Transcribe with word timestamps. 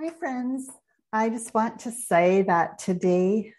Hi, 0.00 0.10
friends. 0.10 0.70
I 1.12 1.28
just 1.28 1.52
want 1.52 1.80
to 1.80 1.90
say 1.90 2.42
that 2.42 2.78
today, 2.78 3.52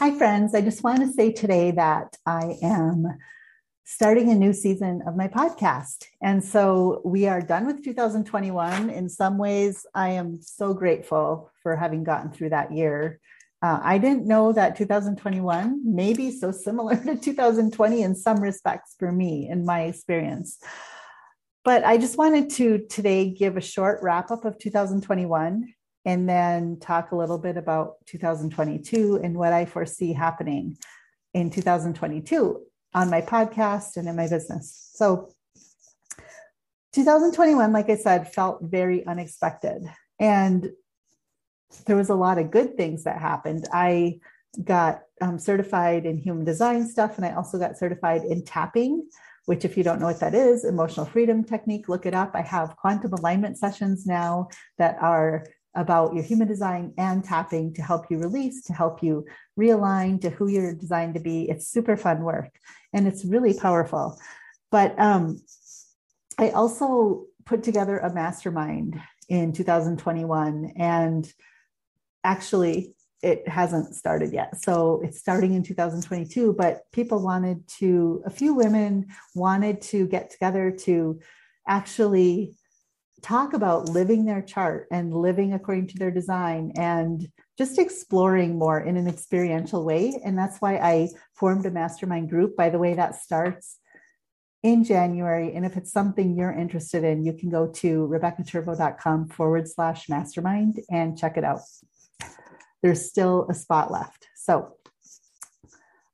Hi, 0.00 0.18
friends. 0.18 0.52
I 0.52 0.62
just 0.62 0.82
want 0.82 0.98
to 0.98 1.12
say 1.12 1.30
today 1.30 1.70
that 1.70 2.16
I 2.26 2.56
am 2.60 3.06
starting 3.84 4.30
a 4.30 4.34
new 4.34 4.52
season 4.52 5.02
of 5.06 5.14
my 5.14 5.28
podcast. 5.28 6.06
And 6.20 6.42
so 6.42 7.00
we 7.04 7.28
are 7.28 7.40
done 7.40 7.66
with 7.66 7.84
2021. 7.84 8.90
In 8.90 9.08
some 9.08 9.38
ways, 9.38 9.86
I 9.94 10.08
am 10.08 10.42
so 10.42 10.74
grateful 10.74 11.52
for 11.62 11.76
having 11.76 12.02
gotten 12.02 12.32
through 12.32 12.50
that 12.50 12.72
year. 12.72 13.20
Uh, 13.64 13.80
I 13.82 13.96
didn't 13.96 14.26
know 14.26 14.52
that 14.52 14.76
2021 14.76 15.80
may 15.86 16.12
be 16.12 16.30
so 16.30 16.52
similar 16.52 16.96
to 17.04 17.16
2020 17.16 18.02
in 18.02 18.14
some 18.14 18.38
respects 18.38 18.94
for 18.98 19.10
me, 19.10 19.48
in 19.48 19.64
my 19.64 19.84
experience. 19.84 20.58
But 21.64 21.82
I 21.82 21.96
just 21.96 22.18
wanted 22.18 22.50
to 22.50 22.84
today 22.90 23.30
give 23.30 23.56
a 23.56 23.62
short 23.62 24.00
wrap 24.02 24.30
up 24.30 24.44
of 24.44 24.58
2021 24.58 25.72
and 26.04 26.28
then 26.28 26.78
talk 26.78 27.12
a 27.12 27.16
little 27.16 27.38
bit 27.38 27.56
about 27.56 27.94
2022 28.04 29.20
and 29.24 29.34
what 29.34 29.54
I 29.54 29.64
foresee 29.64 30.12
happening 30.12 30.76
in 31.32 31.48
2022 31.48 32.60
on 32.92 33.08
my 33.08 33.22
podcast 33.22 33.96
and 33.96 34.06
in 34.06 34.14
my 34.14 34.28
business. 34.28 34.90
So, 34.92 35.30
2021, 36.92 37.72
like 37.72 37.88
I 37.88 37.96
said, 37.96 38.30
felt 38.30 38.58
very 38.60 39.06
unexpected. 39.06 39.90
And 40.20 40.70
there 41.86 41.96
was 41.96 42.10
a 42.10 42.14
lot 42.14 42.38
of 42.38 42.50
good 42.50 42.76
things 42.76 43.04
that 43.04 43.20
happened. 43.20 43.66
I 43.72 44.20
got 44.62 45.02
um, 45.20 45.38
certified 45.38 46.06
in 46.06 46.18
human 46.18 46.44
design 46.44 46.86
stuff, 46.86 47.16
and 47.16 47.26
I 47.26 47.34
also 47.34 47.58
got 47.58 47.78
certified 47.78 48.24
in 48.24 48.44
tapping, 48.44 49.08
which, 49.46 49.64
if 49.64 49.76
you 49.76 49.84
don't 49.84 50.00
know 50.00 50.06
what 50.06 50.20
that 50.20 50.34
is, 50.34 50.64
emotional 50.64 51.06
freedom 51.06 51.44
technique, 51.44 51.88
look 51.88 52.06
it 52.06 52.14
up. 52.14 52.32
I 52.34 52.42
have 52.42 52.76
quantum 52.76 53.12
alignment 53.12 53.58
sessions 53.58 54.06
now 54.06 54.48
that 54.78 54.96
are 55.00 55.44
about 55.74 56.14
your 56.14 56.22
human 56.22 56.46
design 56.46 56.92
and 56.98 57.24
tapping 57.24 57.74
to 57.74 57.82
help 57.82 58.06
you 58.10 58.18
release, 58.18 58.62
to 58.62 58.72
help 58.72 59.02
you 59.02 59.26
realign 59.58 60.20
to 60.20 60.30
who 60.30 60.48
you're 60.48 60.74
designed 60.74 61.14
to 61.14 61.20
be. 61.20 61.48
It's 61.50 61.66
super 61.66 61.96
fun 61.96 62.22
work 62.22 62.50
and 62.92 63.06
it's 63.08 63.24
really 63.24 63.58
powerful. 63.58 64.18
But 64.70 64.98
um, 65.00 65.40
I 66.38 66.50
also 66.50 67.24
put 67.44 67.62
together 67.62 67.98
a 67.98 68.12
mastermind 68.12 69.00
in 69.28 69.52
2021 69.52 70.74
and 70.76 71.32
actually 72.24 72.94
it 73.24 73.48
hasn't 73.48 73.94
started 73.94 74.34
yet. 74.34 74.60
So 74.62 75.00
it's 75.02 75.18
starting 75.18 75.54
in 75.54 75.62
2022, 75.62 76.52
but 76.52 76.82
people 76.92 77.22
wanted 77.22 77.66
to, 77.78 78.22
a 78.26 78.30
few 78.30 78.52
women 78.52 79.06
wanted 79.34 79.80
to 79.82 80.06
get 80.06 80.28
together 80.30 80.70
to 80.80 81.20
actually 81.66 82.54
talk 83.22 83.54
about 83.54 83.88
living 83.88 84.26
their 84.26 84.42
chart 84.42 84.86
and 84.90 85.14
living 85.14 85.54
according 85.54 85.86
to 85.86 85.98
their 85.98 86.10
design 86.10 86.72
and 86.76 87.26
just 87.56 87.78
exploring 87.78 88.58
more 88.58 88.78
in 88.78 88.98
an 88.98 89.08
experiential 89.08 89.86
way. 89.86 90.20
And 90.22 90.36
that's 90.36 90.58
why 90.58 90.76
I 90.76 91.08
formed 91.34 91.64
a 91.64 91.70
mastermind 91.70 92.28
group. 92.28 92.54
By 92.54 92.68
the 92.68 92.78
way, 92.78 92.92
that 92.92 93.14
starts 93.14 93.78
in 94.62 94.84
January. 94.84 95.54
And 95.54 95.64
if 95.64 95.78
it's 95.78 95.92
something 95.92 96.36
you're 96.36 96.52
interested 96.52 97.04
in, 97.04 97.24
you 97.24 97.32
can 97.32 97.48
go 97.48 97.68
to 97.68 98.06
rebeccaturbo.com 98.06 99.28
forward 99.28 99.66
slash 99.66 100.10
mastermind 100.10 100.80
and 100.90 101.16
check 101.16 101.38
it 101.38 101.44
out 101.44 101.60
there's 102.84 103.08
still 103.08 103.46
a 103.48 103.54
spot 103.54 103.90
left. 103.90 104.28
So, 104.36 104.74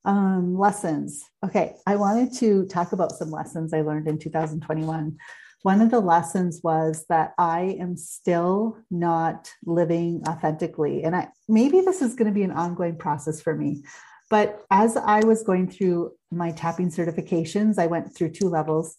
um, 0.04 0.56
lessons. 0.56 1.24
Okay, 1.44 1.74
I 1.84 1.96
wanted 1.96 2.32
to 2.34 2.64
talk 2.66 2.92
about 2.92 3.10
some 3.10 3.32
lessons 3.32 3.74
I 3.74 3.80
learned 3.80 4.06
in 4.06 4.18
2021. 4.18 5.18
One 5.62 5.80
of 5.83 5.90
the 5.90 5.98
lessons 5.98 6.61
was 6.62 7.06
that 7.08 7.34
I 7.36 7.77
am 7.80 7.96
still 7.96 8.78
not 8.89 9.50
living 9.67 10.22
authentically. 10.28 11.02
And 11.02 11.17
I 11.17 11.28
maybe 11.48 11.80
this 11.80 12.00
is 12.02 12.14
going 12.14 12.28
to 12.28 12.34
be 12.34 12.45
an 12.45 12.52
ongoing 12.52 12.96
process 12.96 13.42
for 13.42 13.55
me. 13.55 13.83
But 14.30 14.64
as 14.70 14.96
I 14.96 15.24
was 15.24 15.42
going 15.42 15.68
through 15.68 16.12
my 16.30 16.52
tapping 16.52 16.90
certifications, 16.90 17.80
I 17.80 17.89
went 17.89 18.14
through 18.14 18.30
two 18.30 18.48
levels. 18.48 18.96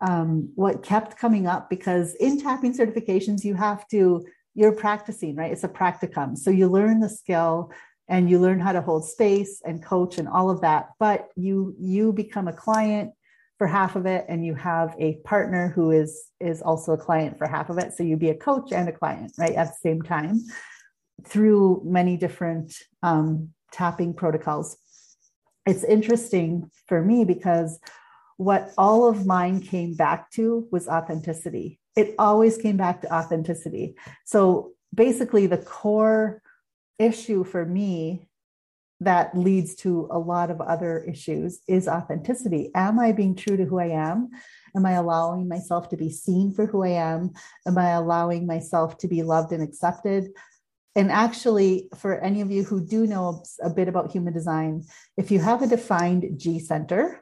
Um, 0.00 0.50
what 0.56 0.82
kept 0.82 1.16
coming 1.16 1.46
up 1.46 1.70
because 1.70 2.16
in 2.16 2.40
tapping 2.40 2.76
certifications, 2.76 3.44
you 3.44 3.54
have 3.54 3.86
to 3.88 4.26
you're 4.54 4.72
practicing, 4.72 5.36
right? 5.36 5.52
It's 5.52 5.64
a 5.64 5.68
practicum. 5.68 6.36
So 6.36 6.50
you 6.50 6.68
learn 6.68 7.00
the 7.00 7.08
skill 7.08 7.72
and 8.08 8.28
you 8.28 8.38
learn 8.38 8.60
how 8.60 8.72
to 8.72 8.82
hold 8.82 9.08
space 9.08 9.62
and 9.64 9.82
coach 9.82 10.18
and 10.18 10.28
all 10.28 10.50
of 10.50 10.60
that, 10.60 10.90
but 10.98 11.28
you 11.36 11.74
you 11.78 12.12
become 12.12 12.48
a 12.48 12.52
client 12.52 13.12
for 13.58 13.66
half 13.66 13.96
of 13.96 14.06
it 14.06 14.26
and 14.28 14.44
you 14.44 14.54
have 14.54 14.94
a 14.98 15.14
partner 15.24 15.68
who 15.68 15.92
is 15.92 16.28
is 16.40 16.60
also 16.62 16.92
a 16.92 16.98
client 16.98 17.38
for 17.38 17.46
half 17.46 17.70
of 17.70 17.78
it. 17.78 17.92
So 17.94 18.02
you 18.02 18.16
be 18.16 18.30
a 18.30 18.34
coach 18.34 18.72
and 18.72 18.88
a 18.88 18.92
client, 18.92 19.32
right? 19.38 19.54
At 19.54 19.68
the 19.68 19.76
same 19.82 20.02
time 20.02 20.40
through 21.24 21.82
many 21.84 22.16
different 22.16 22.74
um, 23.02 23.50
tapping 23.70 24.14
protocols. 24.14 24.76
It's 25.64 25.84
interesting 25.84 26.70
for 26.88 27.00
me 27.00 27.24
because 27.24 27.78
what 28.36 28.72
all 28.76 29.08
of 29.08 29.26
mine 29.26 29.60
came 29.60 29.94
back 29.94 30.30
to 30.32 30.66
was 30.70 30.88
authenticity 30.88 31.80
it 31.96 32.14
always 32.18 32.56
came 32.56 32.76
back 32.76 33.02
to 33.02 33.14
authenticity. 33.14 33.96
So 34.24 34.72
basically, 34.94 35.46
the 35.46 35.58
core 35.58 36.42
issue 36.98 37.44
for 37.44 37.64
me 37.64 38.28
that 39.00 39.36
leads 39.36 39.74
to 39.74 40.08
a 40.12 40.18
lot 40.18 40.50
of 40.50 40.60
other 40.60 41.00
issues 41.00 41.60
is 41.66 41.88
authenticity. 41.88 42.70
Am 42.74 43.00
I 43.00 43.10
being 43.10 43.34
true 43.34 43.56
to 43.56 43.64
who 43.64 43.80
I 43.80 43.88
am? 43.88 44.30
Am 44.76 44.86
I 44.86 44.92
allowing 44.92 45.48
myself 45.48 45.88
to 45.88 45.96
be 45.96 46.08
seen 46.08 46.54
for 46.54 46.66
who 46.66 46.84
I 46.84 46.90
am? 46.90 47.32
Am 47.66 47.76
I 47.76 47.90
allowing 47.90 48.46
myself 48.46 48.98
to 48.98 49.08
be 49.08 49.22
loved 49.22 49.52
and 49.52 49.62
accepted? 49.62 50.30
And 50.94 51.10
actually, 51.10 51.88
for 51.96 52.20
any 52.20 52.42
of 52.42 52.50
you 52.50 52.62
who 52.62 52.86
do 52.86 53.06
know 53.06 53.42
a 53.60 53.70
bit 53.70 53.88
about 53.88 54.12
human 54.12 54.32
design, 54.32 54.84
if 55.16 55.30
you 55.30 55.40
have 55.40 55.62
a 55.62 55.66
defined 55.66 56.38
G 56.38 56.60
center, 56.60 57.21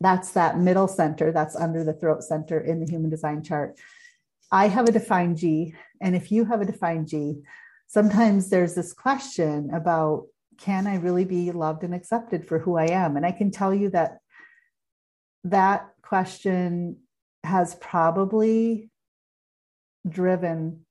that's 0.00 0.32
that 0.32 0.58
middle 0.58 0.88
center 0.88 1.32
that's 1.32 1.56
under 1.56 1.84
the 1.84 1.92
throat 1.92 2.22
center 2.22 2.60
in 2.60 2.80
the 2.80 2.90
human 2.90 3.10
design 3.10 3.42
chart. 3.42 3.78
I 4.50 4.68
have 4.68 4.88
a 4.88 4.92
defined 4.92 5.36
G, 5.36 5.74
and 6.00 6.16
if 6.16 6.32
you 6.32 6.44
have 6.44 6.60
a 6.60 6.66
defined 6.66 7.08
G, 7.08 7.42
sometimes 7.86 8.48
there's 8.48 8.74
this 8.74 8.92
question 8.92 9.70
about 9.74 10.26
can 10.58 10.86
I 10.86 10.96
really 10.96 11.24
be 11.24 11.52
loved 11.52 11.84
and 11.84 11.94
accepted 11.94 12.46
for 12.46 12.58
who 12.58 12.76
I 12.76 12.86
am? 12.86 13.16
And 13.16 13.24
I 13.24 13.30
can 13.30 13.50
tell 13.50 13.72
you 13.72 13.90
that 13.90 14.18
that 15.44 15.88
question 16.02 16.98
has 17.44 17.76
probably 17.76 18.90
driven 20.08 20.84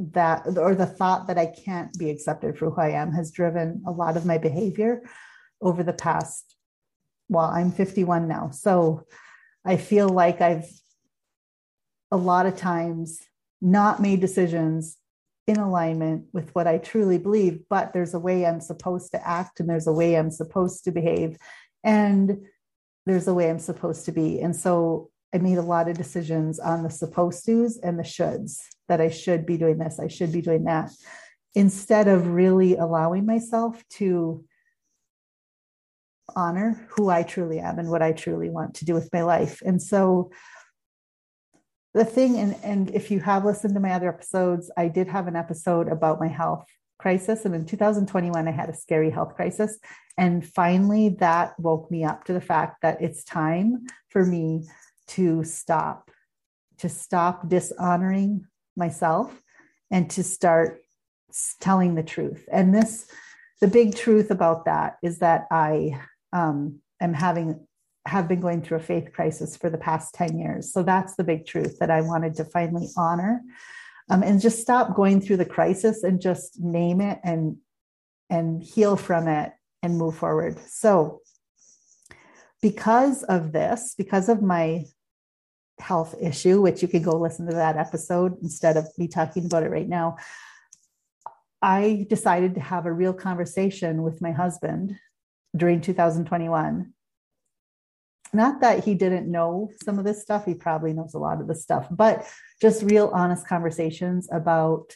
that, 0.00 0.58
or 0.58 0.74
the 0.74 0.86
thought 0.86 1.28
that 1.28 1.38
I 1.38 1.46
can't 1.46 1.96
be 1.98 2.10
accepted 2.10 2.58
for 2.58 2.70
who 2.70 2.80
I 2.80 2.90
am 2.90 3.12
has 3.12 3.30
driven 3.30 3.82
a 3.86 3.92
lot 3.92 4.16
of 4.16 4.26
my 4.26 4.38
behavior 4.38 5.02
over 5.62 5.82
the 5.82 5.92
past 5.92 6.55
well, 7.28 7.44
I'm 7.44 7.72
51 7.72 8.28
now. 8.28 8.50
So 8.50 9.04
I 9.64 9.76
feel 9.76 10.08
like 10.08 10.40
I've 10.40 10.68
a 12.10 12.16
lot 12.16 12.46
of 12.46 12.56
times 12.56 13.20
not 13.60 14.00
made 14.00 14.20
decisions 14.20 14.96
in 15.46 15.58
alignment 15.58 16.26
with 16.32 16.54
what 16.54 16.66
I 16.66 16.78
truly 16.78 17.18
believe, 17.18 17.60
but 17.68 17.92
there's 17.92 18.14
a 18.14 18.18
way 18.18 18.46
I'm 18.46 18.60
supposed 18.60 19.12
to 19.12 19.28
act 19.28 19.60
and 19.60 19.68
there's 19.68 19.86
a 19.86 19.92
way 19.92 20.16
I'm 20.16 20.30
supposed 20.30 20.84
to 20.84 20.92
behave 20.92 21.36
and 21.84 22.38
there's 23.06 23.28
a 23.28 23.34
way 23.34 23.48
I'm 23.48 23.60
supposed 23.60 24.04
to 24.06 24.12
be. 24.12 24.40
And 24.40 24.54
so 24.54 25.10
I 25.34 25.38
made 25.38 25.58
a 25.58 25.62
lot 25.62 25.88
of 25.88 25.96
decisions 25.96 26.58
on 26.58 26.82
the 26.82 26.90
supposed 26.90 27.46
to's 27.46 27.76
and 27.78 27.98
the 27.98 28.02
shoulds 28.02 28.58
that 28.88 29.00
I 29.00 29.08
should 29.08 29.46
be 29.46 29.56
doing 29.56 29.78
this, 29.78 30.00
I 30.00 30.08
should 30.08 30.32
be 30.32 30.42
doing 30.42 30.64
that, 30.64 30.90
instead 31.54 32.08
of 32.08 32.28
really 32.28 32.76
allowing 32.76 33.26
myself 33.26 33.82
to 33.90 34.44
honor 36.36 36.86
who 36.90 37.08
I 37.08 37.22
truly 37.22 37.58
am 37.58 37.78
and 37.78 37.90
what 37.90 38.02
I 38.02 38.12
truly 38.12 38.50
want 38.50 38.74
to 38.74 38.84
do 38.84 38.94
with 38.94 39.08
my 39.12 39.22
life. 39.22 39.62
And 39.64 39.82
so 39.82 40.30
the 41.94 42.04
thing, 42.04 42.36
and, 42.36 42.54
and 42.62 42.90
if 42.90 43.10
you 43.10 43.20
have 43.20 43.46
listened 43.46 43.74
to 43.74 43.80
my 43.80 43.92
other 43.92 44.10
episodes, 44.10 44.70
I 44.76 44.88
did 44.88 45.08
have 45.08 45.26
an 45.28 45.34
episode 45.34 45.88
about 45.88 46.20
my 46.20 46.28
health 46.28 46.66
crisis. 46.98 47.46
And 47.46 47.54
in 47.54 47.64
2021, 47.64 48.46
I 48.46 48.50
had 48.50 48.68
a 48.68 48.74
scary 48.74 49.10
health 49.10 49.34
crisis. 49.34 49.78
And 50.18 50.46
finally, 50.46 51.10
that 51.20 51.58
woke 51.58 51.90
me 51.90 52.04
up 52.04 52.24
to 52.24 52.34
the 52.34 52.40
fact 52.40 52.82
that 52.82 53.00
it's 53.00 53.24
time 53.24 53.86
for 54.10 54.24
me 54.24 54.68
to 55.08 55.42
stop, 55.42 56.10
to 56.78 56.88
stop 56.90 57.48
dishonoring 57.48 58.44
myself 58.76 59.42
and 59.90 60.10
to 60.10 60.22
start 60.22 60.82
telling 61.60 61.94
the 61.94 62.02
truth. 62.02 62.46
And 62.52 62.74
this, 62.74 63.08
the 63.60 63.68
big 63.68 63.94
truth 63.94 64.30
about 64.30 64.64
that 64.66 64.96
is 65.02 65.18
that 65.20 65.46
I 65.50 66.00
um, 66.32 66.80
am 67.00 67.14
having 67.14 67.66
have 68.06 68.28
been 68.28 68.40
going 68.40 68.62
through 68.62 68.76
a 68.76 68.80
faith 68.80 69.12
crisis 69.12 69.56
for 69.56 69.68
the 69.68 69.78
past 69.78 70.14
10 70.14 70.38
years. 70.38 70.72
So 70.72 70.84
that's 70.84 71.16
the 71.16 71.24
big 71.24 71.44
truth 71.44 71.78
that 71.80 71.90
I 71.90 72.02
wanted 72.02 72.36
to 72.36 72.44
finally 72.44 72.88
honor 72.96 73.42
um, 74.08 74.22
and 74.22 74.40
just 74.40 74.60
stop 74.60 74.94
going 74.94 75.20
through 75.20 75.38
the 75.38 75.44
crisis 75.44 76.04
and 76.04 76.20
just 76.20 76.60
name 76.60 77.00
it 77.00 77.18
and 77.24 77.56
and 78.30 78.62
heal 78.62 78.96
from 78.96 79.28
it 79.28 79.52
and 79.82 79.96
move 79.96 80.16
forward. 80.16 80.58
So 80.68 81.20
because 82.60 83.22
of 83.24 83.52
this, 83.52 83.94
because 83.96 84.28
of 84.28 84.42
my 84.42 84.84
health 85.78 86.14
issue, 86.20 86.60
which 86.60 86.82
you 86.82 86.88
can 86.88 87.02
go 87.02 87.16
listen 87.16 87.46
to 87.46 87.54
that 87.54 87.76
episode 87.76 88.34
instead 88.42 88.76
of 88.76 88.86
me 88.98 89.08
talking 89.08 89.44
about 89.44 89.62
it 89.62 89.70
right 89.70 89.88
now. 89.88 90.16
I 91.62 92.06
decided 92.08 92.54
to 92.54 92.60
have 92.60 92.86
a 92.86 92.92
real 92.92 93.12
conversation 93.12 94.02
with 94.02 94.20
my 94.20 94.32
husband 94.32 94.96
during 95.56 95.80
2021. 95.80 96.92
Not 98.32 98.60
that 98.60 98.84
he 98.84 98.94
didn't 98.94 99.30
know 99.30 99.70
some 99.84 99.98
of 99.98 100.04
this 100.04 100.22
stuff, 100.22 100.44
he 100.44 100.54
probably 100.54 100.92
knows 100.92 101.14
a 101.14 101.18
lot 101.18 101.40
of 101.40 101.46
the 101.46 101.54
stuff, 101.54 101.86
but 101.90 102.26
just 102.60 102.82
real 102.82 103.10
honest 103.14 103.46
conversations 103.46 104.28
about 104.32 104.94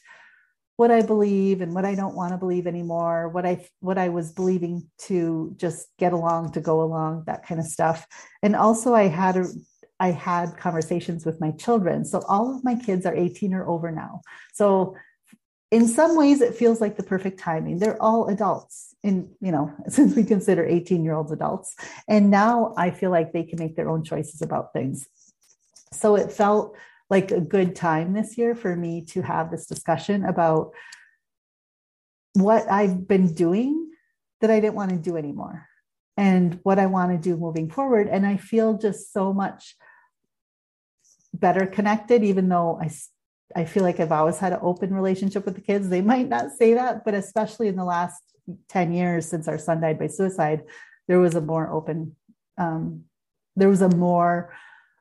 what 0.76 0.90
I 0.90 1.02
believe 1.02 1.60
and 1.60 1.74
what 1.74 1.84
I 1.84 1.94
don't 1.94 2.16
want 2.16 2.32
to 2.32 2.38
believe 2.38 2.66
anymore, 2.66 3.28
what 3.28 3.44
I 3.44 3.66
what 3.80 3.98
I 3.98 4.08
was 4.08 4.32
believing 4.32 4.88
to 5.02 5.54
just 5.56 5.88
get 5.98 6.14
along 6.14 6.52
to 6.52 6.60
go 6.60 6.82
along, 6.82 7.24
that 7.26 7.46
kind 7.46 7.60
of 7.60 7.66
stuff. 7.66 8.06
And 8.42 8.56
also 8.56 8.94
I 8.94 9.08
had 9.08 9.36
a 9.36 9.44
I 10.00 10.10
had 10.10 10.56
conversations 10.56 11.26
with 11.26 11.38
my 11.38 11.50
children. 11.50 12.06
So 12.06 12.22
all 12.26 12.56
of 12.56 12.64
my 12.64 12.74
kids 12.74 13.04
are 13.04 13.14
18 13.14 13.52
or 13.52 13.68
over 13.68 13.92
now. 13.92 14.22
So 14.54 14.96
in 15.70 15.86
some 15.86 16.16
ways 16.16 16.40
it 16.40 16.54
feels 16.54 16.80
like 16.80 16.96
the 16.96 17.02
perfect 17.02 17.38
timing. 17.38 17.78
They're 17.78 18.00
all 18.02 18.28
adults 18.28 18.94
in, 19.02 19.30
you 19.40 19.52
know, 19.52 19.72
since 19.88 20.14
we 20.16 20.24
consider 20.24 20.64
18 20.64 21.04
year 21.04 21.14
olds 21.14 21.32
adults. 21.32 21.74
And 22.08 22.30
now 22.30 22.74
I 22.76 22.90
feel 22.90 23.10
like 23.10 23.32
they 23.32 23.44
can 23.44 23.58
make 23.58 23.76
their 23.76 23.88
own 23.88 24.04
choices 24.04 24.42
about 24.42 24.72
things. 24.72 25.06
So 25.92 26.16
it 26.16 26.32
felt 26.32 26.76
like 27.08 27.30
a 27.30 27.40
good 27.40 27.74
time 27.74 28.12
this 28.12 28.38
year 28.38 28.54
for 28.54 28.74
me 28.76 29.04
to 29.06 29.22
have 29.22 29.50
this 29.50 29.66
discussion 29.66 30.24
about 30.24 30.72
what 32.34 32.70
I've 32.70 33.08
been 33.08 33.34
doing 33.34 33.90
that 34.40 34.50
I 34.50 34.60
didn't 34.60 34.76
want 34.76 34.90
to 34.90 34.96
do 34.96 35.16
anymore 35.16 35.66
and 36.16 36.60
what 36.62 36.78
I 36.78 36.86
want 36.86 37.10
to 37.10 37.18
do 37.18 37.36
moving 37.36 37.68
forward. 37.68 38.06
And 38.06 38.24
I 38.24 38.36
feel 38.36 38.78
just 38.78 39.12
so 39.12 39.32
much 39.32 39.76
better 41.34 41.66
connected, 41.66 42.22
even 42.22 42.48
though 42.48 42.78
I, 42.80 42.90
I 43.56 43.64
feel 43.64 43.82
like 43.82 44.00
I've 44.00 44.12
always 44.12 44.38
had 44.38 44.52
an 44.52 44.60
open 44.62 44.94
relationship 44.94 45.44
with 45.44 45.54
the 45.54 45.60
kids. 45.60 45.88
They 45.88 46.02
might 46.02 46.28
not 46.28 46.52
say 46.52 46.74
that, 46.74 47.04
but 47.04 47.14
especially 47.14 47.68
in 47.68 47.76
the 47.76 47.84
last 47.84 48.22
10 48.68 48.92
years 48.92 49.26
since 49.26 49.48
our 49.48 49.58
son 49.58 49.80
died 49.80 49.98
by 49.98 50.06
suicide, 50.06 50.62
there 51.08 51.18
was 51.18 51.34
a 51.34 51.40
more 51.40 51.70
open, 51.70 52.14
um, 52.58 53.04
there 53.56 53.68
was 53.68 53.82
a 53.82 53.88
more 53.88 54.54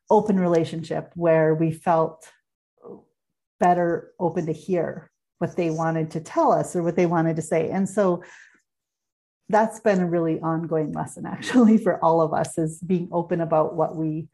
open 0.10 0.40
relationship 0.40 1.12
where 1.16 1.54
we 1.54 1.72
felt 1.72 2.28
better 3.60 4.12
open 4.20 4.46
to 4.48 4.54
hear 4.54 5.12
what 5.38 5.56
they 5.56 5.70
wanted 5.70 6.12
to 6.12 6.20
tell 6.20 6.52
us 6.52 6.76
or 6.76 6.84
what 6.84 6.96
they 6.96 7.06
wanted 7.06 7.36
to 7.36 7.42
say. 7.42 7.70
And 7.70 7.88
so 7.88 8.24
that's 9.50 9.80
been 9.80 10.00
a 10.00 10.08
really 10.08 10.40
ongoing 10.40 10.92
lesson 10.92 11.26
actually 11.28 11.78
for 11.78 12.04
all 12.04 12.22
of 12.22 12.34
us 12.34 12.58
is 12.58 12.80
being 12.80 13.10
open 13.12 13.42
about 13.42 13.76
what 13.76 13.96
we 13.96 14.28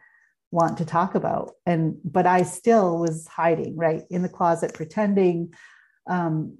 want 0.56 0.78
to 0.78 0.86
talk 0.86 1.16
about 1.16 1.52
and 1.66 1.98
but 2.04 2.26
i 2.26 2.42
still 2.42 2.98
was 3.00 3.28
hiding 3.28 3.76
right 3.76 4.04
in 4.10 4.22
the 4.22 4.30
closet 4.30 4.74
pretending 4.74 5.54
um, 6.08 6.58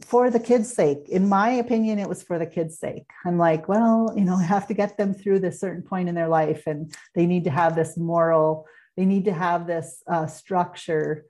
for 0.00 0.30
the 0.30 0.40
kids' 0.40 0.72
sake. 0.72 1.08
In 1.08 1.28
my 1.28 1.50
opinion, 1.50 1.98
it 1.98 2.08
was 2.08 2.22
for 2.22 2.38
the 2.38 2.46
kids' 2.46 2.78
sake. 2.78 3.06
I'm 3.24 3.38
like, 3.38 3.68
well, 3.68 4.12
you 4.16 4.24
know, 4.24 4.36
I 4.36 4.42
have 4.42 4.66
to 4.68 4.74
get 4.74 4.96
them 4.96 5.14
through 5.14 5.40
this 5.40 5.60
certain 5.60 5.82
point 5.82 6.08
in 6.08 6.14
their 6.14 6.28
life, 6.28 6.62
and 6.66 6.94
they 7.14 7.26
need 7.26 7.44
to 7.44 7.50
have 7.50 7.74
this 7.74 7.96
moral, 7.96 8.66
they 8.96 9.04
need 9.04 9.26
to 9.26 9.32
have 9.32 9.66
this 9.66 10.02
uh, 10.06 10.26
structure 10.26 11.26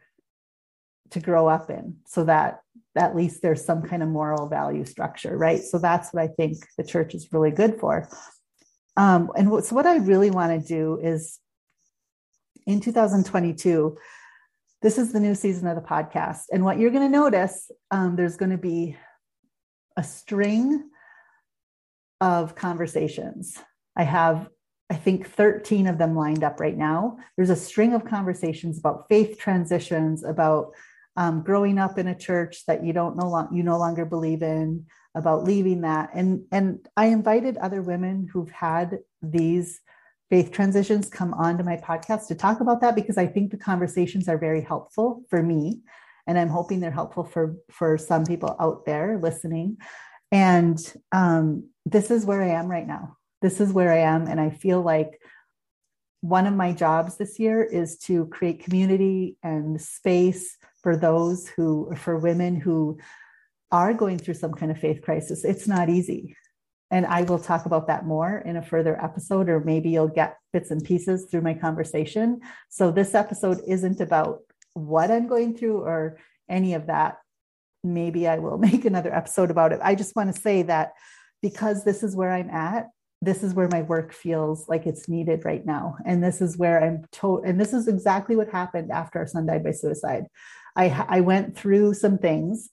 to 1.10 1.20
grow 1.20 1.46
up 1.48 1.70
in 1.70 1.96
so 2.06 2.24
that 2.24 2.60
at 2.96 3.14
least 3.14 3.42
there's 3.42 3.64
some 3.64 3.82
kind 3.82 4.02
of 4.02 4.08
moral 4.08 4.48
value 4.48 4.84
structure, 4.84 5.36
right? 5.36 5.62
So 5.62 5.78
that's 5.78 6.12
what 6.12 6.22
I 6.22 6.28
think 6.28 6.58
the 6.76 6.84
church 6.84 7.14
is 7.14 7.32
really 7.32 7.50
good 7.50 7.80
for. 7.80 8.08
Um, 8.96 9.30
and 9.36 9.64
so, 9.64 9.74
what 9.74 9.86
I 9.86 9.96
really 9.96 10.30
want 10.30 10.60
to 10.60 10.66
do 10.66 11.00
is 11.02 11.40
in 12.66 12.80
2022, 12.80 13.96
this 14.82 14.98
is 14.98 15.12
the 15.12 15.20
new 15.20 15.34
season 15.34 15.66
of 15.66 15.76
the 15.76 15.82
podcast. 15.82 16.44
And 16.52 16.64
what 16.64 16.78
you're 16.78 16.90
going 16.90 17.10
to 17.10 17.18
notice, 17.18 17.70
um, 17.90 18.16
there's 18.16 18.36
going 18.36 18.50
to 18.50 18.58
be 18.58 18.96
a 19.96 20.04
string 20.04 20.90
of 22.20 22.54
conversations. 22.54 23.58
I 23.96 24.02
have, 24.02 24.48
I 24.90 24.96
think, 24.96 25.28
13 25.28 25.86
of 25.86 25.98
them 25.98 26.16
lined 26.16 26.44
up 26.44 26.60
right 26.60 26.76
now. 26.76 27.18
There's 27.36 27.50
a 27.50 27.56
string 27.56 27.94
of 27.94 28.04
conversations 28.04 28.78
about 28.78 29.06
faith 29.08 29.38
transitions, 29.38 30.24
about 30.24 30.72
um, 31.16 31.42
growing 31.42 31.78
up 31.78 31.98
in 31.98 32.08
a 32.08 32.18
church 32.18 32.66
that 32.66 32.84
you 32.84 32.92
don't 32.92 33.16
no 33.16 33.28
long, 33.28 33.54
you 33.54 33.62
no 33.62 33.78
longer 33.78 34.04
believe 34.04 34.42
in, 34.42 34.86
about 35.14 35.44
leaving 35.44 35.82
that. 35.82 36.10
And, 36.14 36.44
and 36.50 36.86
I 36.96 37.06
invited 37.06 37.56
other 37.56 37.82
women 37.82 38.28
who've 38.32 38.50
had 38.50 38.98
these 39.22 39.80
faith 40.34 40.50
transitions 40.50 41.08
come 41.08 41.32
onto 41.34 41.62
my 41.62 41.76
podcast 41.76 42.26
to 42.26 42.34
talk 42.34 42.58
about 42.58 42.80
that 42.80 42.96
because 42.96 43.16
I 43.16 43.24
think 43.24 43.52
the 43.52 43.56
conversations 43.56 44.28
are 44.28 44.36
very 44.36 44.60
helpful 44.60 45.22
for 45.30 45.40
me. 45.40 45.78
And 46.26 46.36
I'm 46.36 46.48
hoping 46.48 46.80
they're 46.80 46.90
helpful 46.90 47.22
for, 47.22 47.54
for 47.70 47.96
some 47.96 48.24
people 48.24 48.56
out 48.58 48.84
there 48.84 49.16
listening. 49.22 49.76
And 50.32 50.76
um, 51.12 51.68
this 51.86 52.10
is 52.10 52.26
where 52.26 52.42
I 52.42 52.48
am 52.48 52.66
right 52.66 52.84
now. 52.84 53.16
This 53.42 53.60
is 53.60 53.72
where 53.72 53.92
I 53.92 53.98
am. 53.98 54.26
And 54.26 54.40
I 54.40 54.50
feel 54.50 54.82
like 54.82 55.22
one 56.20 56.48
of 56.48 56.54
my 56.54 56.72
jobs 56.72 57.16
this 57.16 57.38
year 57.38 57.62
is 57.62 57.96
to 57.98 58.26
create 58.26 58.64
community 58.64 59.36
and 59.44 59.80
space 59.80 60.56
for 60.82 60.96
those 60.96 61.46
who, 61.46 61.94
for 61.94 62.18
women 62.18 62.56
who 62.56 62.98
are 63.70 63.94
going 63.94 64.18
through 64.18 64.34
some 64.34 64.54
kind 64.54 64.72
of 64.72 64.80
faith 64.80 65.00
crisis. 65.00 65.44
It's 65.44 65.68
not 65.68 65.88
easy. 65.88 66.36
And 66.94 67.06
I 67.06 67.22
will 67.22 67.40
talk 67.40 67.66
about 67.66 67.88
that 67.88 68.06
more 68.06 68.38
in 68.46 68.56
a 68.56 68.62
further 68.62 68.96
episode, 69.02 69.48
or 69.48 69.58
maybe 69.58 69.90
you'll 69.90 70.06
get 70.06 70.38
bits 70.52 70.70
and 70.70 70.82
pieces 70.82 71.26
through 71.28 71.40
my 71.40 71.52
conversation. 71.52 72.40
So, 72.68 72.92
this 72.92 73.16
episode 73.16 73.58
isn't 73.66 74.00
about 74.00 74.42
what 74.74 75.10
I'm 75.10 75.26
going 75.26 75.56
through 75.56 75.78
or 75.78 76.18
any 76.48 76.74
of 76.74 76.86
that. 76.86 77.18
Maybe 77.82 78.28
I 78.28 78.38
will 78.38 78.58
make 78.68 78.84
another 78.84 79.12
episode 79.12 79.50
about 79.50 79.72
it. 79.72 79.80
I 79.82 79.96
just 79.96 80.14
want 80.14 80.32
to 80.32 80.40
say 80.40 80.62
that 80.62 80.92
because 81.42 81.82
this 81.82 82.04
is 82.04 82.14
where 82.14 82.30
I'm 82.30 82.48
at, 82.48 82.86
this 83.20 83.42
is 83.42 83.54
where 83.54 83.68
my 83.72 83.82
work 83.82 84.12
feels 84.12 84.68
like 84.68 84.86
it's 84.86 85.08
needed 85.08 85.44
right 85.44 85.66
now. 85.66 85.96
And 86.06 86.22
this 86.22 86.40
is 86.40 86.56
where 86.56 86.80
I'm 86.80 87.06
told, 87.10 87.44
and 87.44 87.60
this 87.60 87.72
is 87.72 87.88
exactly 87.88 88.36
what 88.36 88.50
happened 88.50 88.92
after 88.92 89.18
our 89.18 89.26
son 89.26 89.46
died 89.46 89.64
by 89.64 89.72
suicide. 89.72 90.26
I, 90.76 90.90
I 91.08 91.20
went 91.22 91.56
through 91.56 91.94
some 91.94 92.18
things 92.18 92.70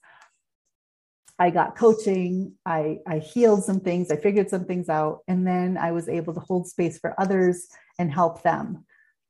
I 1.42 1.50
got 1.50 1.74
coaching, 1.76 2.52
I, 2.64 2.98
I 3.04 3.18
healed 3.18 3.64
some 3.64 3.80
things, 3.80 4.12
I 4.12 4.16
figured 4.16 4.48
some 4.48 4.64
things 4.64 4.88
out, 4.88 5.22
and 5.26 5.44
then 5.44 5.76
I 5.76 5.90
was 5.90 6.08
able 6.08 6.32
to 6.34 6.40
hold 6.40 6.68
space 6.68 7.00
for 7.00 7.20
others 7.20 7.66
and 7.98 8.12
help 8.12 8.44
them 8.44 8.84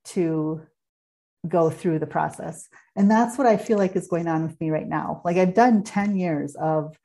to 0.09 0.61
go 1.49 1.71
through 1.71 2.01
the 2.01 2.07
process. 2.07 2.69
And 2.97 3.11
that's 3.11 3.39
what 3.39 3.47
I 3.47 3.57
feel 3.57 3.79
like 3.79 3.97
is 3.97 4.09
going 4.09 4.29
on 4.29 4.43
with 4.47 4.61
me 4.61 4.69
right 4.69 4.87
now. 4.87 5.23
Like 5.25 5.39
I've 5.39 5.55
done 5.55 5.85
10 5.85 6.15
years 6.19 6.55
of 6.57 6.99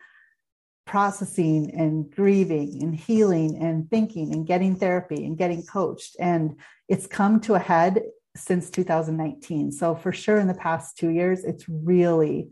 processing 0.86 1.74
and 1.74 2.12
grieving 2.12 2.84
and 2.84 2.93
healing 2.93 3.58
and 3.63 3.89
thinking 3.89 4.34
and 4.34 4.46
getting 4.46 4.75
therapy 4.75 5.24
and 5.24 5.38
getting 5.38 5.63
coached. 5.63 6.17
And 6.20 6.58
it's 6.89 7.08
come 7.08 7.39
to 7.41 7.55
a 7.55 7.60
head 7.60 8.01
since 8.36 8.70
2019. 8.70 9.72
So, 9.72 9.96
for 9.96 10.12
sure, 10.12 10.38
in 10.38 10.48
the 10.48 10.53
past 10.53 10.98
two 10.98 11.12
years, 11.12 11.46
it's 11.46 11.63
really 11.70 12.50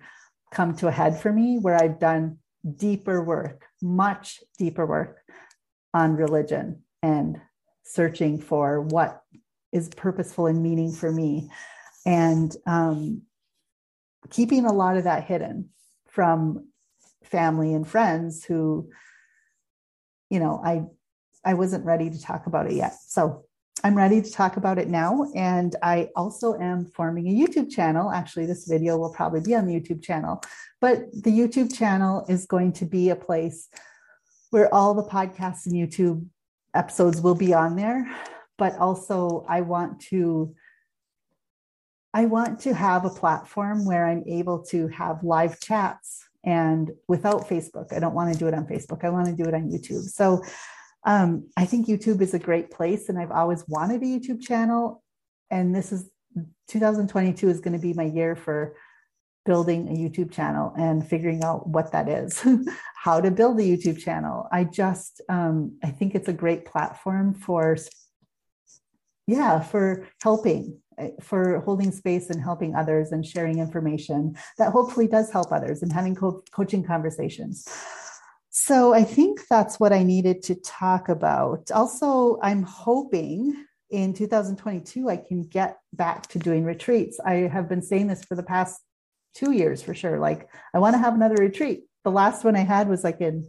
come 0.54 0.74
to 0.78 0.88
a 0.88 0.92
head 0.92 1.20
for 1.20 1.34
me 1.34 1.60
where 1.60 1.76
I've 1.76 2.00
done 2.00 2.38
deeper 2.78 3.24
work, 3.24 3.66
much 3.82 4.44
deeper 4.58 4.86
work 4.86 5.22
on 5.94 6.16
religion 6.16 6.82
and 7.02 7.40
searching 7.84 8.40
for 8.40 8.82
what 8.82 9.22
is 9.72 9.90
purposeful 9.90 10.48
and 10.48 10.64
meaning 10.64 10.92
for 10.92 11.12
me. 11.12 11.50
And 12.06 12.56
um, 12.66 13.24
keeping 14.30 14.66
a 14.66 14.74
lot 14.74 14.98
of 14.98 15.04
that 15.04 15.26
hidden 15.26 15.70
from 16.08 16.70
family 17.24 17.74
and 17.74 17.88
friends 17.88 18.44
who, 18.46 18.90
you 20.30 20.40
know, 20.40 20.62
I 20.64 20.84
I 21.44 21.54
wasn't 21.54 21.86
ready 21.86 22.10
to 22.10 22.22
talk 22.22 22.48
about 22.48 22.66
it 22.66 22.74
yet. 22.74 22.96
So 23.08 23.46
I'm 23.84 23.96
ready 23.96 24.22
to 24.22 24.32
talk 24.32 24.58
about 24.58 24.80
it 24.80 24.88
now. 24.88 25.30
And 25.36 25.76
I 25.84 26.10
also 26.16 26.58
am 26.60 26.86
forming 26.86 27.28
a 27.28 27.32
YouTube 27.32 27.70
channel. 27.70 28.12
Actually, 28.12 28.46
this 28.46 28.68
video 28.68 28.98
will 28.98 29.14
probably 29.14 29.42
be 29.42 29.54
on 29.54 29.68
the 29.68 29.80
YouTube 29.80 30.02
channel, 30.02 30.42
but 30.82 31.12
the 31.12 31.32
YouTube 31.32 31.76
channel 31.76 32.26
is 32.30 32.46
going 32.46 32.74
to 32.74 32.86
be 32.86 33.10
a 33.10 33.16
place 33.16 33.68
where 34.50 34.74
all 34.74 34.94
the 34.94 35.04
podcasts 35.04 35.66
and 35.66 35.76
YouTube 35.76 36.26
episodes 36.74 37.22
will 37.22 37.36
be 37.36 37.54
on 37.54 37.76
there. 37.76 38.10
But 38.58 38.78
also, 38.78 39.46
I 39.48 39.62
want 39.62 40.00
to. 40.12 40.56
I 42.14 42.28
want 42.28 42.62
to 42.62 42.74
have 42.74 43.04
a 43.04 43.10
platform 43.10 43.84
where 43.84 44.08
I'm 44.08 44.24
able 44.26 44.64
to 44.68 44.88
have 44.88 45.22
live 45.22 45.60
chats 45.60 46.24
and 46.46 46.92
without 47.10 47.50
Facebook. 47.50 47.92
I 47.92 48.00
don't 48.00 48.14
want 48.14 48.32
to 48.32 48.40
do 48.40 48.48
it 48.48 48.54
on 48.54 48.66
Facebook. 48.66 49.04
I 49.04 49.10
want 49.10 49.28
to 49.28 49.34
do 49.34 49.44
it 49.50 49.54
on 49.54 49.70
YouTube. 49.70 50.04
So 50.04 50.42
um, 51.06 51.48
I 51.56 51.66
think 51.66 51.88
YouTube 51.88 52.22
is 52.22 52.34
a 52.34 52.40
great 52.40 52.72
place, 52.72 53.10
and 53.10 53.20
I've 53.20 53.32
always 53.32 53.64
wanted 53.68 54.02
a 54.02 54.06
YouTube 54.06 54.42
channel. 54.42 55.04
And 55.52 55.74
this 55.74 55.92
is 55.92 56.10
2022 56.70 57.48
is 57.48 57.62
going 57.62 57.74
to 57.74 57.80
be 57.80 57.94
my 57.94 58.04
year 58.04 58.36
for 58.36 58.76
building 59.46 59.88
a 59.88 59.92
YouTube 59.92 60.32
channel 60.32 60.74
and 60.76 61.08
figuring 61.08 61.44
out 61.44 61.68
what 61.68 61.92
that 61.92 62.10
is, 62.10 62.44
how 62.96 63.22
to 63.22 63.30
build 63.30 63.60
a 63.60 63.64
YouTube 63.64 64.00
channel. 64.00 64.48
I 64.52 64.64
just, 64.64 65.22
um, 65.30 65.78
I 65.84 65.92
think 65.92 66.16
it's 66.16 66.28
a 66.28 66.34
great 66.34 66.66
platform 66.66 67.36
for, 67.36 67.78
yeah, 69.28 69.60
for 69.60 70.08
helping 70.24 70.80
eh, 70.98 71.12
for 71.22 71.60
holding 71.60 71.92
space 71.92 72.32
and 72.32 72.42
helping 72.42 72.74
others 72.74 73.12
and 73.12 73.24
sharing 73.24 73.60
information 73.60 74.36
that 74.58 74.72
hopefully 74.72 75.08
does 75.08 75.32
help 75.32 75.52
others 75.52 75.84
and 75.84 75.94
having 75.94 76.16
co- 76.16 76.44
coaching 76.52 76.84
conversations. 76.84 77.68
So 78.58 78.94
I 78.94 79.04
think 79.04 79.42
that's 79.50 79.82
what 79.82 79.92
I 79.92 80.04
needed 80.04 80.42
to 80.44 80.56
talk 80.56 81.10
about. 81.10 81.70
Also, 81.72 82.40
I'm 82.42 82.64
hoping 82.64 83.66
in 83.90 84.14
2022 84.14 85.10
I 85.10 85.18
can 85.18 85.44
get 85.44 85.78
back 85.92 86.28
to 86.28 86.40
doing 86.40 86.64
retreats. 86.64 87.20
I 87.20 87.50
have 87.52 87.68
been 87.68 87.82
saying 87.82 88.08
this 88.08 88.24
for 88.24 88.36
the 88.36 88.44
past 88.44 88.80
two 89.34 89.52
years 89.52 89.84
for 89.84 89.94
sure. 89.94 90.20
Like, 90.20 90.48
I 90.74 90.80
want 90.80 90.94
to 90.94 91.00
have 91.00 91.16
another 91.16 91.36
retreat. 91.36 91.84
The 92.06 92.12
last 92.12 92.46
one 92.46 92.56
I 92.56 92.62
had 92.62 92.88
was 92.88 93.04
like 93.04 93.20
in, 93.20 93.46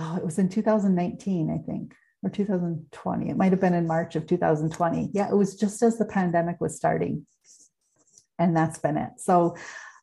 oh, 0.00 0.16
it 0.16 0.24
was 0.24 0.38
in 0.38 0.48
2019, 0.48 1.50
I 1.50 1.58
think, 1.58 1.94
or 2.22 2.30
2020. 2.30 3.28
It 3.28 3.36
might 3.36 3.52
have 3.52 3.60
been 3.60 3.74
in 3.74 3.86
March 3.86 4.16
of 4.16 4.26
2020. 4.26 5.10
Yeah, 5.12 5.28
it 5.28 5.36
was 5.36 5.54
just 5.54 5.82
as 5.82 5.98
the 5.98 6.06
pandemic 6.06 6.62
was 6.62 6.74
starting. 6.74 7.26
And 8.38 8.56
that's 8.56 8.78
been 8.78 8.96
it. 8.96 9.10
So 9.18 9.54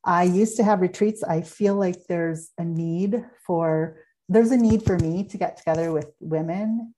I 0.04 0.24
used 0.24 0.58
to 0.58 0.64
have 0.64 0.82
retreats. 0.82 1.24
I 1.24 1.42
feel 1.42 1.76
like 1.76 2.06
there's 2.08 2.52
a 2.58 2.64
need 2.64 3.26
for, 3.46 3.98
there's 4.28 4.52
a 4.52 4.58
need 4.58 4.84
for 4.84 4.98
me 4.98 5.24
to 5.26 5.38
get 5.38 5.58
together 5.58 5.92
with 5.92 6.12
women 6.20 6.94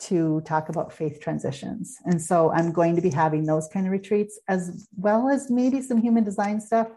to 0.00 0.40
talk 0.42 0.70
about 0.70 0.92
faith 0.92 1.20
transitions. 1.20 1.96
And 2.06 2.20
so 2.20 2.50
I'm 2.52 2.72
going 2.72 2.96
to 2.96 3.02
be 3.02 3.10
having 3.10 3.44
those 3.44 3.68
kind 3.68 3.86
of 3.86 3.92
retreats 3.92 4.40
as 4.48 4.88
well 4.96 5.28
as 5.28 5.50
maybe 5.50 5.82
some 5.82 6.00
human 6.00 6.24
design 6.24 6.60
stuff. 6.60 6.88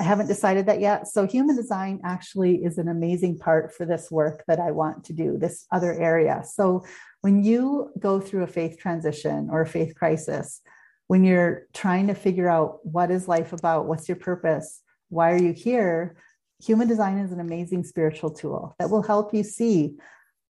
I 0.00 0.04
haven't 0.04 0.28
decided 0.28 0.66
that 0.66 0.80
yet. 0.80 1.08
So, 1.08 1.26
human 1.26 1.56
design 1.56 2.00
actually 2.04 2.64
is 2.64 2.78
an 2.78 2.86
amazing 2.86 3.38
part 3.38 3.74
for 3.74 3.84
this 3.84 4.12
work 4.12 4.44
that 4.46 4.60
I 4.60 4.70
want 4.70 5.04
to 5.06 5.12
do, 5.12 5.36
this 5.36 5.66
other 5.72 5.92
area. 5.92 6.44
So, 6.44 6.84
when 7.22 7.42
you 7.42 7.90
go 7.98 8.20
through 8.20 8.44
a 8.44 8.46
faith 8.46 8.78
transition 8.78 9.48
or 9.50 9.62
a 9.62 9.66
faith 9.66 9.96
crisis, 9.96 10.60
when 11.08 11.24
you're 11.24 11.66
trying 11.74 12.06
to 12.06 12.14
figure 12.14 12.48
out 12.48 12.78
what 12.84 13.10
is 13.10 13.26
life 13.26 13.52
about, 13.52 13.86
what's 13.86 14.08
your 14.08 14.16
purpose, 14.16 14.82
why 15.08 15.32
are 15.32 15.42
you 15.42 15.52
here, 15.52 16.16
human 16.62 16.86
design 16.86 17.18
is 17.18 17.32
an 17.32 17.40
amazing 17.40 17.82
spiritual 17.82 18.30
tool 18.30 18.76
that 18.78 18.90
will 18.90 19.02
help 19.02 19.34
you 19.34 19.42
see, 19.42 19.96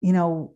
you 0.00 0.12
know, 0.12 0.54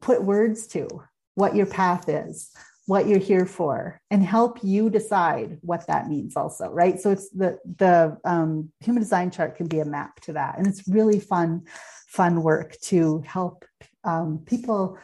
put 0.00 0.22
words 0.22 0.66
to 0.68 0.88
what 1.34 1.54
your 1.54 1.66
path 1.66 2.08
is, 2.08 2.50
what 2.86 3.06
you're 3.06 3.18
here 3.18 3.44
for, 3.44 4.00
and 4.10 4.22
help 4.22 4.58
you 4.62 4.88
decide 4.88 5.58
what 5.60 5.86
that 5.88 6.08
means 6.08 6.36
also, 6.36 6.70
right? 6.70 7.00
So 7.00 7.10
it's 7.10 7.28
the 7.30 7.58
the 7.78 8.16
um, 8.24 8.70
human 8.80 9.02
design 9.02 9.30
chart 9.30 9.56
can 9.56 9.66
be 9.66 9.80
a 9.80 9.84
map 9.84 10.20
to 10.22 10.34
that, 10.34 10.58
and 10.58 10.66
it's 10.66 10.86
really 10.88 11.20
fun, 11.20 11.66
fun 12.08 12.42
work 12.42 12.76
to 12.84 13.22
help 13.26 13.64
um, 14.04 14.42
people 14.46 14.98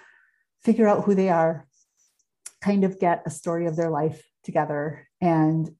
figure 0.62 0.86
out 0.86 1.04
who 1.04 1.14
they 1.14 1.30
are, 1.30 1.66
kind 2.62 2.84
of 2.84 3.00
get 3.00 3.22
a 3.26 3.30
story 3.30 3.66
of 3.66 3.76
their 3.76 3.90
life 3.90 4.29
together, 4.44 5.08
and 5.20 5.70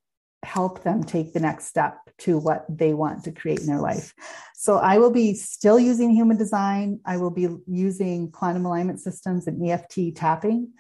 help 0.43 0.83
them 0.83 1.05
take 1.05 1.33
the 1.33 1.41
next 1.41 1.67
step 1.67 1.99
to 2.19 2.39
what 2.39 2.65
they 2.69 2.95
want 2.95 3.25
to 3.25 3.33
create 3.33 3.61
in 3.61 3.67
their 3.67 3.81
life. 3.81 4.15
So 4.55 4.79
I 4.79 4.99
will 4.99 5.11
be 5.11 5.35
still 5.35 5.79
using 5.79 6.11
human 6.11 6.37
design. 6.37 7.01
I 7.05 7.19
will 7.19 7.31
be 7.31 7.49
using 7.67 8.31
quantum 8.31 8.65
alignment 8.67 9.01
systems 9.01 9.47
and 9.47 9.67
EFT 9.67 10.15
tapping 10.15 10.73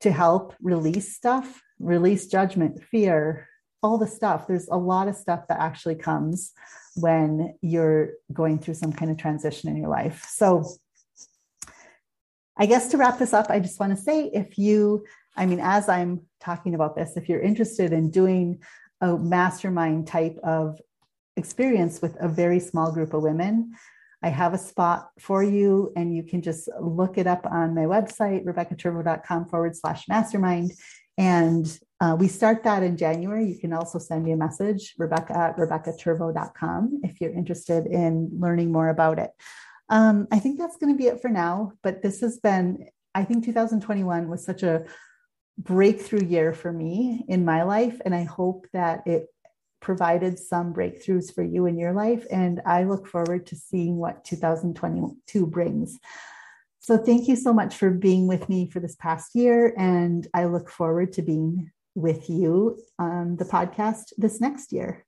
to 0.00 0.12
help 0.12 0.54
release 0.60 1.16
stuff, 1.16 1.62
release 1.78 2.26
judgment, 2.26 2.82
fear, 2.84 3.48
all 3.82 3.98
the 3.98 4.06
stuff. 4.06 4.46
There's 4.46 4.68
a 4.68 4.76
lot 4.76 5.08
of 5.08 5.16
stuff 5.16 5.46
that 5.48 5.60
actually 5.60 5.94
comes 5.94 6.52
when 6.96 7.54
you're 7.62 8.10
going 8.32 8.58
through 8.58 8.74
some 8.74 8.92
kind 8.92 9.10
of 9.10 9.16
transition 9.16 9.70
in 9.70 9.76
your 9.76 9.88
life. 9.88 10.26
So 10.28 10.64
I 12.56 12.66
guess 12.66 12.88
to 12.88 12.96
wrap 12.96 13.18
this 13.18 13.32
up, 13.32 13.50
I 13.50 13.60
just 13.60 13.78
want 13.78 13.96
to 13.96 14.02
say 14.02 14.30
if 14.34 14.58
you, 14.58 15.04
I 15.38 15.46
mean, 15.46 15.60
as 15.60 15.88
I'm 15.88 16.22
talking 16.40 16.74
about 16.74 16.96
this, 16.96 17.16
if 17.16 17.28
you're 17.28 17.40
interested 17.40 17.92
in 17.92 18.10
doing 18.10 18.60
a 19.00 19.16
mastermind 19.16 20.06
type 20.06 20.36
of 20.42 20.80
experience 21.38 22.02
with 22.02 22.16
a 22.20 22.28
very 22.28 22.60
small 22.60 22.92
group 22.92 23.14
of 23.14 23.22
women. 23.22 23.72
I 24.22 24.28
have 24.30 24.52
a 24.52 24.58
spot 24.58 25.10
for 25.20 25.44
you, 25.44 25.92
and 25.96 26.14
you 26.14 26.24
can 26.24 26.42
just 26.42 26.68
look 26.80 27.16
it 27.16 27.28
up 27.28 27.46
on 27.46 27.74
my 27.74 27.82
website, 27.82 28.44
rebeccaturbo.com 28.44 29.48
forward 29.48 29.76
slash 29.76 30.08
mastermind. 30.08 30.72
And 31.16 31.66
uh, 32.00 32.16
we 32.18 32.26
start 32.28 32.64
that 32.64 32.82
in 32.82 32.96
January. 32.96 33.46
You 33.46 33.58
can 33.58 33.72
also 33.72 33.98
send 33.98 34.24
me 34.24 34.32
a 34.32 34.36
message, 34.36 34.94
Rebecca 34.98 35.36
at 35.36 35.56
rebeccaturbo.com, 35.56 37.00
if 37.04 37.20
you're 37.20 37.32
interested 37.32 37.86
in 37.86 38.30
learning 38.38 38.72
more 38.72 38.88
about 38.88 39.20
it. 39.20 39.30
Um, 39.88 40.26
I 40.32 40.40
think 40.40 40.58
that's 40.58 40.76
going 40.76 40.92
to 40.92 40.98
be 40.98 41.06
it 41.06 41.22
for 41.22 41.28
now. 41.28 41.72
But 41.82 42.02
this 42.02 42.20
has 42.20 42.38
been, 42.38 42.88
I 43.14 43.24
think 43.24 43.44
2021 43.44 44.28
was 44.28 44.44
such 44.44 44.64
a 44.64 44.84
breakthrough 45.58 46.24
year 46.24 46.52
for 46.52 46.72
me 46.72 47.24
in 47.28 47.44
my 47.44 47.64
life. 47.64 48.00
And 48.04 48.14
I 48.14 48.22
hope 48.22 48.66
that 48.72 49.06
it 49.06 49.26
provided 49.80 50.38
some 50.38 50.72
breakthroughs 50.72 51.34
for 51.34 51.42
you 51.42 51.66
in 51.66 51.78
your 51.78 51.92
life. 51.92 52.26
And 52.30 52.60
I 52.64 52.84
look 52.84 53.06
forward 53.06 53.46
to 53.46 53.56
seeing 53.56 53.96
what 53.96 54.24
2022 54.24 55.46
brings. 55.46 55.98
So 56.80 56.96
thank 56.96 57.28
you 57.28 57.36
so 57.36 57.52
much 57.52 57.76
for 57.76 57.90
being 57.90 58.26
with 58.26 58.48
me 58.48 58.70
for 58.70 58.80
this 58.80 58.96
past 58.96 59.34
year. 59.34 59.74
And 59.76 60.26
I 60.32 60.46
look 60.46 60.70
forward 60.70 61.12
to 61.14 61.22
being 61.22 61.70
with 61.94 62.30
you 62.30 62.80
on 62.98 63.36
the 63.36 63.44
podcast 63.44 64.12
this 64.16 64.40
next 64.40 64.72
year. 64.72 65.04